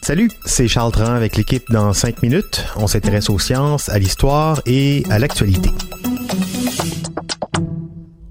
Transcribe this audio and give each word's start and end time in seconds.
Salut, 0.00 0.30
c'est 0.46 0.68
Charles 0.68 0.92
Tran 0.92 1.12
avec 1.12 1.36
l'équipe 1.36 1.70
dans 1.70 1.92
5 1.92 2.22
minutes. 2.22 2.64
On 2.76 2.86
s'intéresse 2.86 3.28
aux 3.28 3.38
sciences, 3.38 3.90
à 3.90 3.98
l'histoire 3.98 4.62
et 4.64 5.02
à 5.10 5.18
l'actualité. 5.18 5.68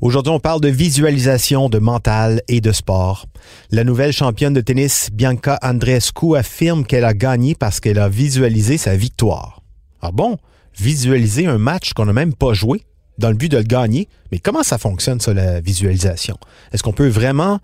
Aujourd'hui, 0.01 0.33
on 0.33 0.39
parle 0.39 0.59
de 0.59 0.69
visualisation, 0.69 1.69
de 1.69 1.77
mental 1.77 2.41
et 2.47 2.61
de 2.61 2.71
sport. 2.71 3.27
La 3.69 3.83
nouvelle 3.83 4.11
championne 4.11 4.53
de 4.53 4.61
tennis, 4.61 5.11
Bianca 5.13 5.59
Andreescu, 5.61 6.35
affirme 6.35 6.83
qu'elle 6.83 7.05
a 7.05 7.13
gagné 7.13 7.53
parce 7.53 7.79
qu'elle 7.79 7.99
a 7.99 8.09
visualisé 8.09 8.79
sa 8.79 8.95
victoire. 8.95 9.61
Ah 10.01 10.09
bon? 10.11 10.37
Visualiser 10.79 11.45
un 11.45 11.59
match 11.59 11.93
qu'on 11.93 12.05
n'a 12.05 12.13
même 12.13 12.33
pas 12.33 12.53
joué? 12.53 12.81
Dans 13.17 13.29
le 13.29 13.35
but 13.35 13.49
de 13.49 13.57
le 13.57 13.63
gagner. 13.63 14.07
Mais 14.31 14.39
comment 14.39 14.63
ça 14.63 14.77
fonctionne, 14.77 15.19
ça, 15.19 15.33
la 15.33 15.61
visualisation? 15.61 16.37
Est-ce 16.71 16.83
qu'on 16.83 16.93
peut 16.93 17.07
vraiment, 17.07 17.59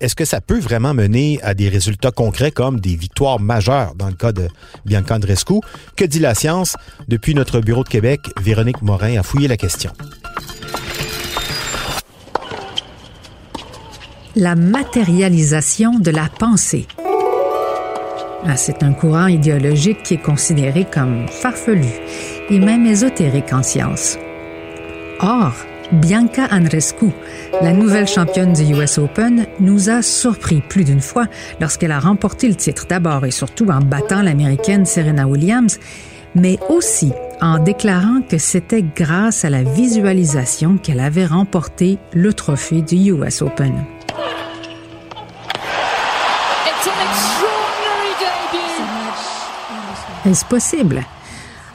est-ce 0.00 0.14
que 0.14 0.24
ça 0.24 0.40
peut 0.40 0.58
vraiment 0.58 0.94
mener 0.94 1.38
à 1.42 1.54
des 1.54 1.68
résultats 1.68 2.10
concrets 2.10 2.50
comme 2.50 2.80
des 2.80 2.96
victoires 2.96 3.38
majeures 3.40 3.94
dans 3.94 4.08
le 4.08 4.14
cas 4.14 4.32
de 4.32 4.48
Bianca 4.84 5.16
Andrescu? 5.16 5.60
Que 5.96 6.04
dit 6.04 6.18
la 6.18 6.34
science? 6.34 6.76
Depuis 7.08 7.34
notre 7.34 7.60
bureau 7.60 7.84
de 7.84 7.88
Québec, 7.88 8.20
Véronique 8.40 8.82
Morin 8.82 9.18
a 9.18 9.22
fouillé 9.22 9.48
la 9.48 9.56
question. 9.56 9.92
La 14.34 14.54
matérialisation 14.54 15.98
de 15.98 16.10
la 16.10 16.28
pensée. 16.28 16.86
Ah, 18.44 18.56
c'est 18.56 18.82
un 18.82 18.92
courant 18.92 19.26
idéologique 19.26 20.02
qui 20.02 20.14
est 20.14 20.22
considéré 20.22 20.84
comme 20.84 21.26
farfelu 21.26 21.88
et 22.50 22.58
même 22.60 22.86
ésotérique 22.86 23.52
en 23.52 23.62
science. 23.62 24.18
Or, 25.20 25.52
Bianca 25.92 26.48
Andrescu, 26.50 27.10
la 27.62 27.72
nouvelle 27.72 28.06
championne 28.06 28.52
du 28.52 28.64
US 28.74 28.98
Open, 28.98 29.46
nous 29.60 29.88
a 29.88 30.02
surpris 30.02 30.60
plus 30.60 30.84
d'une 30.84 31.00
fois 31.00 31.26
lorsqu'elle 31.60 31.92
a 31.92 32.00
remporté 32.00 32.48
le 32.48 32.54
titre 32.54 32.86
d'abord 32.86 33.24
et 33.24 33.30
surtout 33.30 33.68
en 33.70 33.80
battant 33.80 34.20
l'américaine 34.20 34.84
Serena 34.84 35.26
Williams, 35.26 35.78
mais 36.34 36.58
aussi 36.68 37.12
en 37.40 37.58
déclarant 37.58 38.20
que 38.28 38.36
c'était 38.36 38.82
grâce 38.82 39.44
à 39.44 39.50
la 39.50 39.62
visualisation 39.62 40.76
qu'elle 40.76 41.00
avait 41.00 41.26
remporté 41.26 41.98
le 42.12 42.34
trophée 42.34 42.82
du 42.82 42.96
US 43.12 43.40
Open. 43.40 43.72
Est-ce 50.26 50.44
possible? 50.44 51.04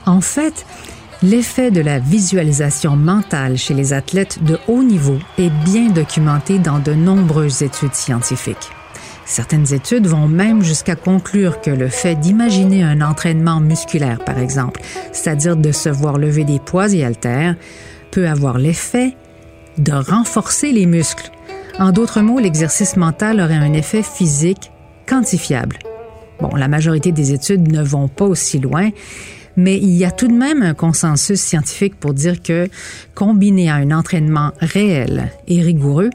En 0.05 0.19
fait, 0.19 0.65
L'effet 1.23 1.69
de 1.69 1.81
la 1.81 1.99
visualisation 1.99 2.95
mentale 2.95 3.55
chez 3.55 3.75
les 3.75 3.93
athlètes 3.93 4.43
de 4.43 4.57
haut 4.67 4.81
niveau 4.81 5.19
est 5.37 5.51
bien 5.63 5.89
documenté 5.89 6.57
dans 6.57 6.79
de 6.79 6.93
nombreuses 6.93 7.61
études 7.61 7.93
scientifiques. 7.93 8.71
Certaines 9.25 9.71
études 9.71 10.07
vont 10.07 10.27
même 10.27 10.63
jusqu'à 10.63 10.95
conclure 10.95 11.61
que 11.61 11.69
le 11.69 11.89
fait 11.89 12.15
d'imaginer 12.15 12.83
un 12.83 13.01
entraînement 13.01 13.59
musculaire, 13.59 14.17
par 14.25 14.39
exemple, 14.39 14.81
c'est-à-dire 15.11 15.55
de 15.55 15.71
se 15.71 15.89
voir 15.89 16.17
lever 16.17 16.43
des 16.43 16.57
poids 16.57 16.91
et 16.91 17.05
haltères, 17.05 17.55
peut 18.09 18.27
avoir 18.27 18.57
l'effet 18.57 19.15
de 19.77 19.91
renforcer 19.91 20.71
les 20.71 20.87
muscles. 20.87 21.29
En 21.77 21.91
d'autres 21.91 22.21
mots, 22.21 22.39
l'exercice 22.39 22.97
mental 22.97 23.39
aurait 23.39 23.53
un 23.53 23.73
effet 23.73 24.01
physique 24.01 24.71
quantifiable. 25.07 25.77
Bon, 26.39 26.55
la 26.55 26.67
majorité 26.67 27.11
des 27.11 27.31
études 27.31 27.71
ne 27.71 27.83
vont 27.83 28.07
pas 28.07 28.25
aussi 28.25 28.57
loin, 28.57 28.89
mais 29.57 29.77
il 29.77 29.91
y 29.91 30.05
a 30.05 30.11
tout 30.11 30.27
de 30.27 30.33
même 30.33 30.61
un 30.61 30.73
consensus 30.73 31.39
scientifique 31.39 31.95
pour 31.99 32.13
dire 32.13 32.41
que, 32.41 32.69
combiné 33.15 33.69
à 33.69 33.75
un 33.75 33.91
entraînement 33.91 34.51
réel 34.59 35.31
et 35.47 35.61
rigoureux, 35.61 36.09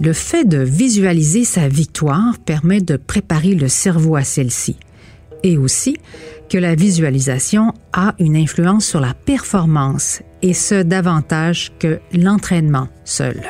le 0.00 0.12
fait 0.12 0.44
de 0.44 0.58
visualiser 0.58 1.44
sa 1.44 1.68
victoire 1.68 2.38
permet 2.44 2.80
de 2.80 2.96
préparer 2.96 3.54
le 3.54 3.68
cerveau 3.68 4.16
à 4.16 4.24
celle-ci. 4.24 4.76
Et 5.42 5.56
aussi 5.56 5.96
que 6.48 6.58
la 6.58 6.74
visualisation 6.74 7.72
a 7.92 8.14
une 8.18 8.36
influence 8.36 8.86
sur 8.86 9.00
la 9.00 9.14
performance, 9.14 10.20
et 10.42 10.52
ce 10.52 10.82
davantage 10.82 11.72
que 11.78 12.00
l'entraînement 12.12 12.88
seul. 13.04 13.40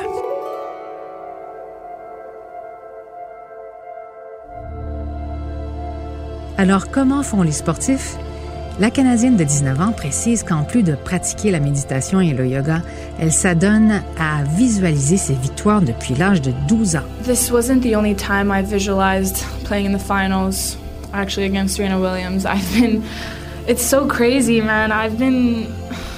Alors 6.57 6.89
comment 6.89 7.21
font 7.21 7.41
les 7.41 7.51
sportifs? 7.51 8.17
La 8.79 8.91
Canadienne 8.91 9.37
de 9.37 9.43
19 9.43 9.79
ans 9.79 9.91
précise 9.91 10.43
qu'en 10.43 10.63
plus 10.63 10.83
de 10.83 10.95
pratiquer 10.95 11.51
la 11.51 11.59
méditation 11.59 12.19
et 12.19 12.33
le 12.33 12.47
yoga, 12.47 12.81
elle 13.19 13.31
s'adonne 13.31 14.01
à 14.19 14.43
visualiser 14.43 15.17
ses 15.17 15.33
victoires 15.33 15.81
depuis 15.81 16.13
l'âge 16.15 16.41
de 16.41 16.51
12 16.67 16.97
ans. 16.97 17.03
This 17.23 17.51
wasn't 17.51 17.81
the 17.81 17.95
only 17.95 18.15
time 18.15 18.51
I 18.51 18.61
visualized 18.61 19.43
playing 19.63 19.87
in 19.87 19.97
the 19.97 20.01
finals, 20.01 20.77
actually 21.13 21.47
against 21.47 21.75
Serena 21.75 21.99
Williams. 21.99 22.45
I've 22.45 22.79
been 22.79 23.01
it's 23.67 23.83
so 23.83 24.05
crazy, 24.05 24.61
man. 24.61 24.91
I've 24.91 25.17
been 25.17 25.67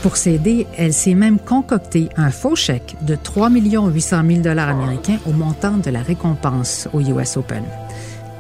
pour 0.02 0.16
s'aider, 0.16 0.68
elle 0.78 0.94
s'est 0.94 1.16
même 1.16 1.40
concocté 1.40 2.10
un 2.18 2.30
faux 2.30 2.56
chèque 2.56 2.96
de 3.02 3.16
3 3.16 3.50
800 3.50 4.22
000 4.28 4.42
dollars 4.42 4.70
américains 4.70 5.18
au 5.26 5.32
montant 5.32 5.78
de 5.78 5.90
la 5.90 6.02
récompense 6.02 6.88
au 6.94 7.02
US 7.02 7.36
Open. 7.36 7.64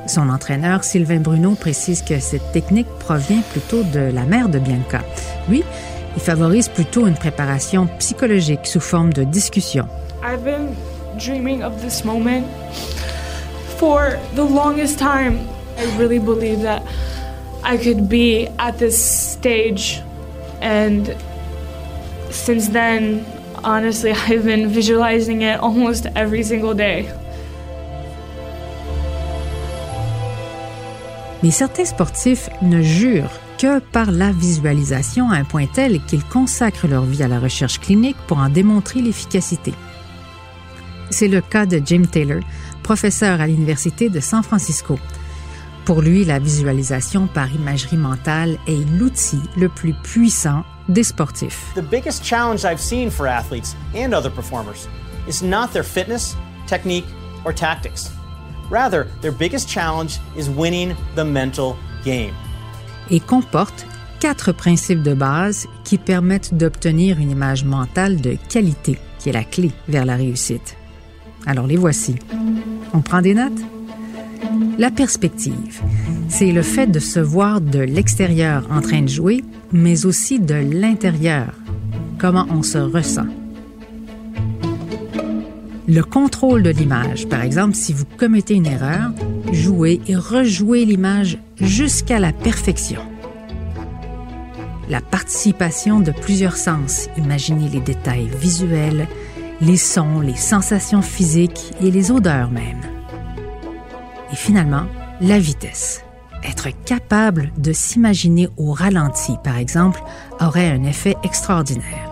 Son 0.07 0.29
entraîneur, 0.29 0.83
Sylvain 0.83 1.19
Bruno, 1.19 1.55
précise 1.55 2.01
que 2.01 2.19
cette 2.19 2.51
technique 2.53 2.87
provient 2.99 3.41
plutôt 3.51 3.83
de 3.83 3.99
la 3.99 4.23
mère 4.23 4.47
de 4.47 4.57
Bianca. 4.57 5.01
Lui, 5.49 5.63
il 6.15 6.21
favorise 6.21 6.69
plutôt 6.69 7.05
une 7.07 7.15
préparation 7.15 7.87
psychologique 7.99 8.65
sous 8.65 8.79
forme 8.79 9.11
de 9.11 9.23
discussion. 9.23 9.85
I've 10.23 10.43
been 10.43 10.75
dreaming 11.19 11.61
of 11.61 11.81
this 11.81 12.05
moment 12.05 12.45
for 13.77 14.17
the 14.35 14.43
longest 14.43 14.97
time. 14.97 15.39
I 15.77 15.85
really 15.97 16.19
believe 16.19 16.61
that 16.61 16.81
I 17.63 17.77
could 17.77 18.07
be 18.07 18.47
at 18.57 18.77
this 18.77 18.97
stage 18.97 20.01
and 20.61 21.15
since 22.31 22.69
then, 22.69 23.25
honestly, 23.63 24.11
I've 24.27 24.45
been 24.45 24.69
visualizing 24.69 25.41
it 25.41 25.59
almost 25.59 26.07
every 26.15 26.43
single 26.43 26.73
day. 26.73 27.09
Mais 31.43 31.51
certains 31.51 31.85
sportifs 31.85 32.49
ne 32.61 32.81
jurent 32.81 33.31
que 33.57 33.79
par 33.79 34.11
la 34.11 34.31
visualisation 34.31 35.29
à 35.29 35.35
un 35.35 35.43
point 35.43 35.67
tel 35.67 36.01
qu'ils 36.05 36.23
consacrent 36.23 36.87
leur 36.87 37.03
vie 37.03 37.23
à 37.23 37.27
la 37.27 37.39
recherche 37.39 37.79
clinique 37.79 38.17
pour 38.27 38.37
en 38.37 38.49
démontrer 38.49 39.01
l'efficacité. 39.01 39.73
C'est 41.09 41.27
le 41.27 41.41
cas 41.41 41.65
de 41.65 41.81
Jim 41.83 42.03
Taylor, 42.03 42.41
professeur 42.83 43.41
à 43.41 43.47
l'Université 43.47 44.09
de 44.09 44.19
San 44.19 44.43
Francisco. 44.43 44.99
Pour 45.85 46.01
lui, 46.01 46.25
la 46.25 46.37
visualisation 46.37 47.27
par 47.27 47.49
imagerie 47.53 47.97
mentale 47.97 48.57
est 48.67 48.85
l'outil 48.99 49.39
le 49.55 49.69
plus 49.69 49.93
puissant 49.93 50.63
des 50.89 51.03
sportifs. 51.03 51.63
The 51.75 51.81
biggest 51.81 52.25
challenge 52.25 52.65
I've 52.65 52.79
seen 52.79 53.09
for 53.09 53.27
athletes 53.27 53.75
and 53.95 54.13
other 54.13 54.29
performers 54.29 54.87
is 55.27 55.41
not 55.43 55.71
their 55.71 55.83
fitness, 55.83 56.35
technique, 56.67 57.05
or 57.45 57.53
tactics. 57.53 58.11
Rather, 58.69 59.07
their 59.21 59.31
biggest 59.31 59.69
challenge 59.69 60.19
is 60.37 60.49
winning 60.49 60.95
the 61.15 61.23
mental 61.23 61.75
game. 62.03 62.33
Et 63.09 63.19
comporte 63.19 63.85
quatre 64.19 64.51
principes 64.51 65.03
de 65.03 65.13
base 65.13 65.67
qui 65.83 65.97
permettent 65.97 66.53
d'obtenir 66.53 67.19
une 67.19 67.31
image 67.31 67.63
mentale 67.63 68.19
de 68.19 68.35
qualité, 68.49 68.97
qui 69.19 69.29
est 69.29 69.33
la 69.33 69.43
clé 69.43 69.71
vers 69.87 70.05
la 70.05 70.15
réussite. 70.15 70.75
Alors 71.45 71.67
les 71.67 71.77
voici. 71.77 72.15
On 72.93 73.01
prend 73.01 73.21
des 73.21 73.33
notes? 73.33 73.61
La 74.77 74.91
perspective, 74.91 75.81
c'est 76.27 76.51
le 76.51 76.61
fait 76.61 76.87
de 76.87 76.99
se 76.99 77.19
voir 77.19 77.61
de 77.61 77.79
l'extérieur 77.79 78.67
en 78.69 78.81
train 78.81 79.01
de 79.01 79.07
jouer, 79.07 79.43
mais 79.71 80.05
aussi 80.05 80.39
de 80.39 80.55
l'intérieur, 80.55 81.53
comment 82.19 82.45
on 82.49 82.63
se 82.63 82.77
ressent? 82.77 83.27
Le 85.87 86.03
contrôle 86.03 86.63
de 86.63 86.69
l'image. 86.69 87.27
Par 87.27 87.41
exemple, 87.41 87.75
si 87.75 87.93
vous 87.93 88.05
commettez 88.17 88.55
une 88.55 88.65
erreur, 88.65 89.11
jouez 89.53 90.01
et 90.07 90.15
rejouez 90.15 90.85
l'image 90.85 91.37
jusqu'à 91.59 92.19
la 92.19 92.33
perfection. 92.33 93.01
La 94.89 95.01
participation 95.01 95.99
de 95.99 96.11
plusieurs 96.11 96.57
sens. 96.57 97.07
Imaginez 97.17 97.69
les 97.69 97.79
détails 97.79 98.29
visuels, 98.39 99.07
les 99.61 99.77
sons, 99.77 100.19
les 100.19 100.35
sensations 100.35 101.01
physiques 101.01 101.73
et 101.81 101.91
les 101.91 102.11
odeurs 102.11 102.51
même. 102.51 102.81
Et 104.31 104.35
finalement, 104.35 104.85
la 105.21 105.39
vitesse. 105.39 106.03
Être 106.43 106.69
capable 106.85 107.51
de 107.57 107.73
s'imaginer 107.73 108.47
au 108.57 108.71
ralenti, 108.71 109.33
par 109.43 109.57
exemple, 109.57 110.01
aurait 110.39 110.69
un 110.69 110.83
effet 110.83 111.15
extraordinaire. 111.23 112.06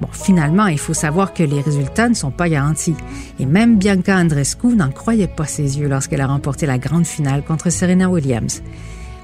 Bon, 0.00 0.08
finalement, 0.12 0.66
il 0.66 0.78
faut 0.78 0.94
savoir 0.94 1.34
que 1.34 1.42
les 1.42 1.60
résultats 1.60 2.08
ne 2.08 2.14
sont 2.14 2.30
pas 2.30 2.48
garantis. 2.48 2.94
Et 3.40 3.46
même 3.46 3.78
Bianca 3.78 4.16
Andreescu 4.16 4.68
n'en 4.68 4.90
croyait 4.90 5.26
pas 5.26 5.46
ses 5.46 5.78
yeux 5.78 5.88
lorsqu'elle 5.88 6.20
a 6.20 6.26
remporté 6.26 6.66
la 6.66 6.78
grande 6.78 7.06
finale 7.06 7.42
contre 7.42 7.70
Serena 7.70 8.08
Williams. 8.08 8.62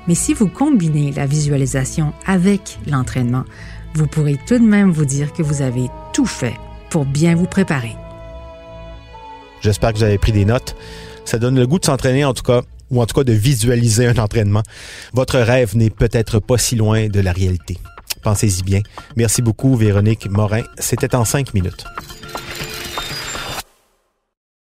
Mais 0.09 0.15
si 0.15 0.35
vous 0.35 0.49
combinez 0.49 1.12
la 1.12 1.26
visualisation 1.26 2.12
avec 2.26 2.79
l'entraînement, 2.87 3.44
vous 3.94 4.06
pourrez 4.06 4.38
tout 4.47 4.59
de 4.59 4.65
même 4.65 4.91
vous 4.91 5.05
dire 5.05 5.32
que 5.32 5.43
vous 5.43 5.62
avez 5.62 5.87
tout 6.12 6.26
fait 6.26 6.55
pour 6.91 7.05
bien 7.06 7.37
vous 7.37 7.47
préparer. 7.47 7.97
J'espère 9.61 9.93
que 9.93 9.99
vous 9.99 10.05
avez 10.05 10.19
pris 10.19 10.32
des 10.32 10.44
notes. 10.44 10.76
Ça 11.25 11.38
donne 11.38 11.59
le 11.59 11.67
goût 11.67 11.79
de 11.79 11.85
s'entraîner 11.85 12.25
en 12.25 12.35
tout 12.35 12.43
cas, 12.43 12.62
ou 12.91 13.00
en 13.00 13.06
tout 13.06 13.15
cas 13.15 13.25
de 13.25 13.32
visualiser 13.32 14.06
un 14.06 14.19
entraînement. 14.19 14.62
Votre 15.15 15.38
rêve 15.38 15.76
n'est 15.76 15.91
peut-être 15.91 16.38
pas 16.38 16.59
si 16.59 16.76
loin 16.76 17.09
de 17.09 17.21
la 17.21 17.32
réalité. 17.32 17.79
Pensez-y 18.25 18.62
bien. 18.62 18.81
Merci 19.17 19.43
beaucoup, 19.43 19.76
Véronique 19.76 20.29
Morin. 20.29 20.62
C'était 20.79 21.15
en 21.15 21.25
cinq 21.25 21.55
minutes. 21.55 21.85